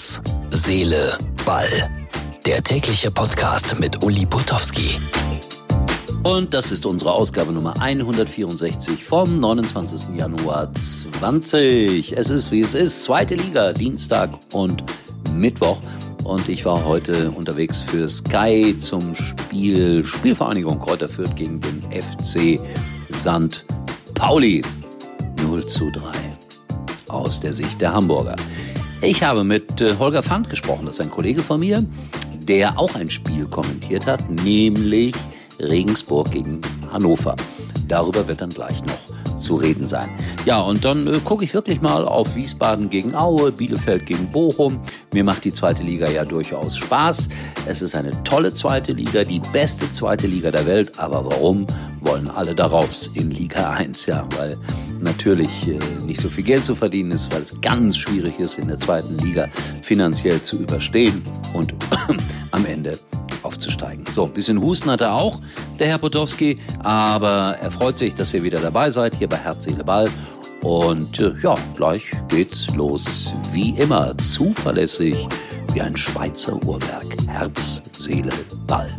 [0.00, 1.90] Herz, Seele, Ball.
[2.46, 4.96] Der tägliche Podcast mit Uli Putowski.
[6.22, 10.16] Und das ist unsere Ausgabe Nummer 164 vom 29.
[10.16, 12.16] Januar 20.
[12.16, 14.84] Es ist wie es ist, zweite Liga, Dienstag und
[15.34, 15.82] Mittwoch.
[16.24, 22.58] Und ich war heute unterwegs für Sky zum Spiel Spielvereinigung Kräuter Fürth gegen den FC
[23.12, 23.66] St.
[24.14, 24.62] Pauli.
[25.42, 26.00] 0 zu 3
[27.08, 28.36] aus der Sicht der Hamburger.
[29.02, 31.82] Ich habe mit äh, Holger Pfand gesprochen, das ist ein Kollege von mir,
[32.38, 35.14] der auch ein Spiel kommentiert hat, nämlich
[35.58, 36.60] Regensburg gegen
[36.92, 37.34] Hannover.
[37.88, 40.08] Darüber wird dann gleich noch zu reden sein.
[40.44, 44.80] Ja, und dann äh, gucke ich wirklich mal auf Wiesbaden gegen Aue, Bielefeld gegen Bochum.
[45.12, 47.28] Mir macht die zweite Liga ja durchaus Spaß.
[47.66, 50.98] Es ist eine tolle zweite Liga, die beste zweite Liga der Welt.
[50.98, 51.66] Aber warum
[52.00, 54.06] wollen alle da raus in Liga 1?
[54.06, 54.56] Ja, weil
[55.00, 58.68] natürlich äh, nicht so viel Geld zu verdienen ist, weil es ganz schwierig ist, in
[58.68, 59.48] der zweiten Liga
[59.82, 61.74] finanziell zu überstehen und
[62.50, 62.98] am Ende
[63.42, 64.04] aufzusteigen.
[64.10, 65.40] So, ein bisschen Husten hat er auch,
[65.80, 69.64] der Herr Potowski, aber er freut sich, dass ihr wieder dabei seid, hier bei Herz,
[69.64, 70.08] Seele, Ball.
[70.62, 73.34] Und äh, ja, gleich geht's los.
[73.52, 75.26] Wie immer, zuverlässig
[75.72, 77.06] wie ein Schweizer Uhrwerk.
[77.28, 78.32] Herz, Seele,
[78.66, 78.90] Ball.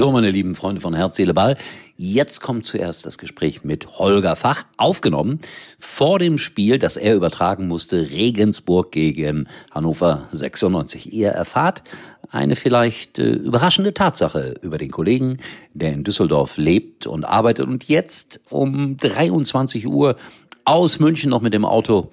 [0.00, 1.58] So, meine lieben Freunde von Herz, Seele, Ball.
[1.98, 5.40] Jetzt kommt zuerst das Gespräch mit Holger Fach, aufgenommen
[5.78, 11.12] vor dem Spiel, das er übertragen musste, Regensburg gegen Hannover 96.
[11.12, 11.82] Ihr erfahrt
[12.30, 15.36] eine vielleicht äh, überraschende Tatsache über den Kollegen,
[15.74, 20.16] der in Düsseldorf lebt und arbeitet und jetzt um 23 Uhr
[20.64, 22.10] aus München noch mit dem Auto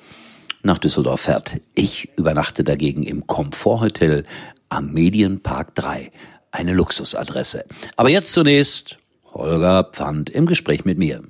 [0.61, 1.61] nach Düsseldorf fährt.
[1.73, 4.25] Ich übernachte dagegen im Komforthotel
[4.67, 6.11] am Medienpark 3
[6.51, 7.65] eine Luxusadresse.
[7.95, 8.97] Aber jetzt zunächst
[9.33, 11.21] Holger Pfand im Gespräch mit mir.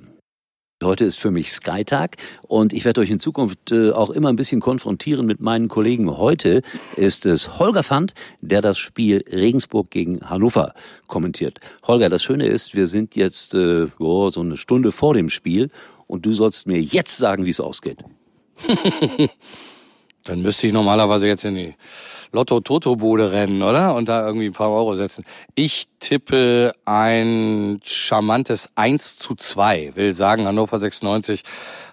[0.82, 4.36] Heute ist für mich Skytag und ich werde euch in Zukunft äh, auch immer ein
[4.36, 6.16] bisschen konfrontieren mit meinen Kollegen.
[6.16, 6.62] Heute
[6.94, 10.74] ist es Holger Pfand, der das Spiel Regensburg gegen Hannover
[11.08, 11.58] kommentiert.
[11.82, 15.70] Holger, das Schöne ist, wir sind jetzt äh, oh, so eine Stunde vor dem Spiel
[16.06, 17.98] und du sollst mir jetzt sagen, wie es ausgeht.
[20.28, 21.74] Dann müsste ich normalerweise jetzt in die
[22.32, 23.94] Lotto-Toto-Bude rennen, oder?
[23.94, 25.24] Und da irgendwie ein paar Euro setzen.
[25.54, 29.92] Ich tippe ein charmantes 1 zu 2.
[29.94, 31.42] Will sagen, Hannover 96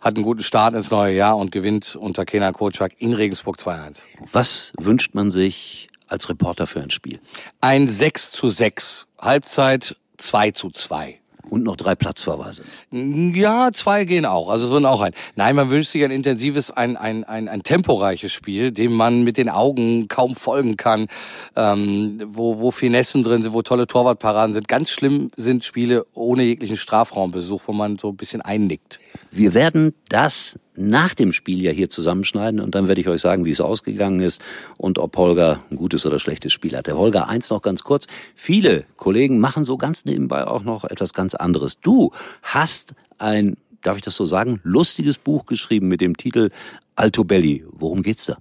[0.02, 4.04] hat einen guten Start ins neue Jahr und gewinnt unter Kenan Kocak in Regensburg 2-1.
[4.34, 7.22] Was wünscht man sich als Reporter für ein Spiel?
[7.62, 9.08] Ein 6 zu 6.
[9.18, 11.20] Halbzeit 2 zu 2.
[11.50, 12.64] Und noch drei Platzverweise.
[12.92, 14.50] Ja, zwei gehen auch.
[14.50, 15.14] Also es würden auch ein.
[15.36, 19.38] Nein, man wünscht sich ein intensives, ein, ein, ein, ein temporeiches Spiel, dem man mit
[19.38, 21.08] den Augen kaum folgen kann,
[21.56, 24.68] ähm, wo, wo Finessen drin sind, wo tolle Torwartparaden sind.
[24.68, 29.00] Ganz schlimm sind Spiele ohne jeglichen Strafraumbesuch, wo man so ein bisschen einnickt.
[29.32, 33.46] Wir werden das nach dem Spiel ja hier zusammenschneiden und dann werde ich euch sagen,
[33.46, 34.44] wie es ausgegangen ist
[34.78, 36.98] und ob Holger ein gutes oder schlechtes Spiel hatte.
[36.98, 38.08] Holger, eins noch ganz kurz.
[38.36, 41.80] Viele Kollegen machen so ganz nebenbei auch noch etwas ganz anderes.
[41.80, 46.50] Du hast ein, darf ich das so sagen, lustiges Buch geschrieben mit dem Titel
[46.96, 47.66] Alto Belli.
[47.72, 48.38] Worum geht's da?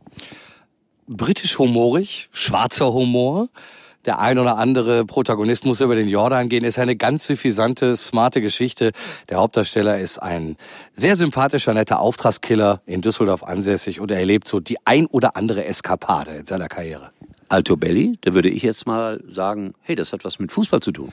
[1.07, 3.49] Britisch humorig, schwarzer Humor
[4.07, 6.65] der ein oder andere Protagonist muss über den Jordan gehen.
[6.65, 8.93] Ist eine ganz suffisante, smarte Geschichte.
[9.29, 10.57] Der Hauptdarsteller ist ein
[10.93, 15.65] sehr sympathischer, netter Auftragskiller in Düsseldorf ansässig und er erlebt so die ein oder andere
[15.65, 17.11] Eskapade in seiner Karriere.
[17.49, 20.93] Alto Belli, da würde ich jetzt mal sagen, hey, das hat was mit Fußball zu
[20.93, 21.13] tun.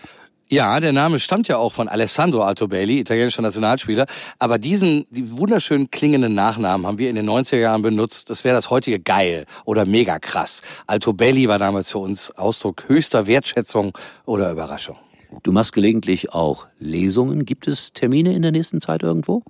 [0.52, 4.06] Ja, der Name stammt ja auch von Alessandro Altobelli, italienischer Nationalspieler.
[4.38, 8.30] Aber diesen die wunderschön klingenden Nachnamen haben wir in den 90er Jahren benutzt.
[8.30, 10.62] Das wäre das heutige geil oder mega krass.
[10.88, 14.98] Altobelli war damals für uns Ausdruck höchster Wertschätzung oder Überraschung.
[15.44, 17.46] Du machst gelegentlich auch Lesungen.
[17.46, 19.44] Gibt es Termine in der nächsten Zeit irgendwo?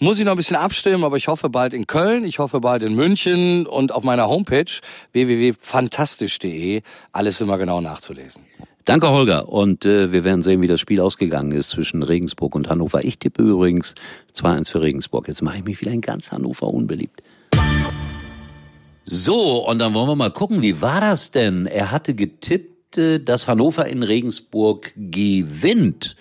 [0.00, 2.82] Muss ich noch ein bisschen abstimmen, aber ich hoffe bald in Köln, ich hoffe bald
[2.82, 4.70] in München und auf meiner Homepage
[5.12, 8.42] www.fantastisch.de alles immer genau nachzulesen.
[8.84, 9.48] Danke, Holger.
[9.48, 13.04] Und äh, wir werden sehen, wie das Spiel ausgegangen ist zwischen Regensburg und Hannover.
[13.04, 13.94] Ich tippe übrigens
[14.34, 15.28] 2-1 für Regensburg.
[15.28, 17.22] Jetzt mache ich mich wieder in ganz Hannover unbeliebt.
[19.04, 21.66] So, und dann wollen wir mal gucken, wie war das denn?
[21.66, 26.16] Er hatte getippt, äh, dass Hannover in Regensburg gewinnt.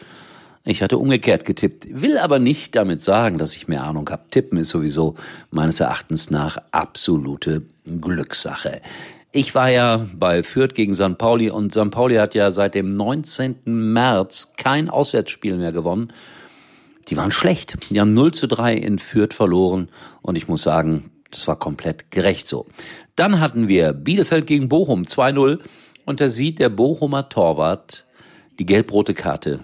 [0.64, 4.26] Ich hatte umgekehrt getippt, will aber nicht damit sagen, dass ich mehr Ahnung habe.
[4.30, 5.16] Tippen ist sowieso
[5.50, 8.82] meines Erachtens nach absolute Glückssache.
[9.34, 11.18] Ich war ja bei Fürth gegen St.
[11.18, 11.90] Pauli und St.
[11.90, 13.62] Pauli hat ja seit dem 19.
[13.66, 16.12] März kein Auswärtsspiel mehr gewonnen.
[17.08, 17.78] Die waren schlecht.
[17.90, 19.88] Die haben 0 zu 3 in Fürth verloren
[20.22, 22.66] und ich muss sagen, Das war komplett gerecht so.
[23.16, 25.60] Dann hatten wir Bielefeld gegen Bochum 2-0
[26.04, 28.06] und da sieht der Bochumer Torwart
[28.60, 29.62] die gelb-rote Karte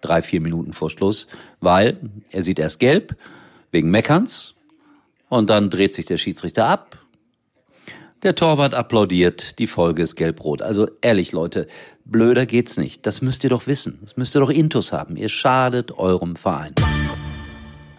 [0.00, 1.28] drei, vier Minuten vor Schluss,
[1.60, 2.00] weil
[2.30, 3.16] er sieht erst gelb
[3.70, 4.56] wegen Meckerns
[5.28, 7.03] und dann dreht sich der Schiedsrichter ab.
[8.24, 10.62] Der Torwart applaudiert, die Folge ist gelb-rot.
[10.62, 11.66] Also ehrlich, Leute,
[12.06, 13.04] blöder geht's nicht.
[13.04, 13.98] Das müsst ihr doch wissen.
[14.00, 15.18] Das müsst ihr doch Intus haben.
[15.18, 16.74] Ihr schadet eurem Verein.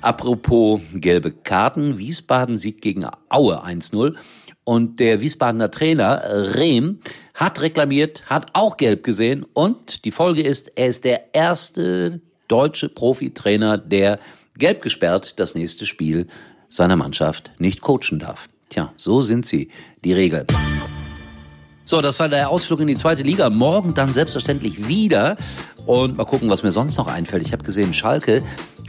[0.01, 4.15] Apropos gelbe Karten, Wiesbaden siegt gegen Aue 1-0
[4.63, 6.23] und der Wiesbadener Trainer
[6.55, 7.01] Rehm
[7.35, 12.89] hat reklamiert, hat auch gelb gesehen und die Folge ist, er ist der erste deutsche
[12.89, 14.17] Profitrainer, der
[14.57, 16.25] gelb gesperrt das nächste Spiel
[16.67, 18.47] seiner Mannschaft nicht coachen darf.
[18.69, 19.69] Tja, so sind sie,
[20.03, 20.47] die Regeln.
[21.87, 23.49] So, das war der Ausflug in die zweite Liga.
[23.51, 25.37] Morgen dann selbstverständlich wieder.
[25.85, 27.45] Und mal gucken, was mir sonst noch einfällt.
[27.45, 28.41] Ich habe gesehen, Schalke,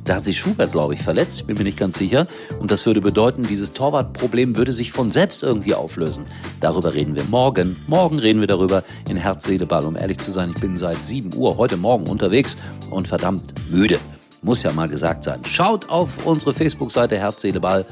[0.06, 1.40] da hat sich Schubert, glaube ich, verletzt.
[1.40, 2.26] Ich bin mir nicht ganz sicher.
[2.58, 6.24] Und das würde bedeuten, dieses Torwartproblem würde sich von selbst irgendwie auflösen.
[6.60, 7.76] Darüber reden wir morgen.
[7.86, 9.84] Morgen reden wir darüber in Herz, Seele, Ball.
[9.84, 12.56] Um ehrlich zu sein, ich bin seit 7 Uhr heute Morgen unterwegs
[12.88, 13.98] und verdammt müde.
[14.40, 15.40] Muss ja mal gesagt sein.
[15.44, 17.84] Schaut auf unsere Facebook-Seite Herz, Seele, Ball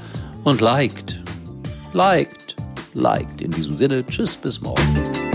[0.44, 1.20] und liked.
[1.94, 2.44] Liked
[2.94, 3.42] liked.
[3.42, 5.33] In diesem Sinne, tschüss, bis morgen.